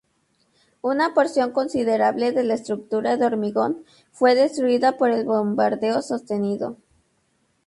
[0.81, 6.75] Una porción considerable de la estructura de hormigón fue destruida por el bombardeo sostenido.